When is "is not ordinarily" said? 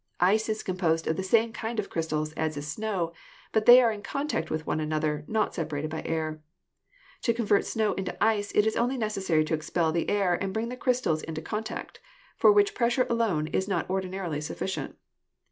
13.49-14.39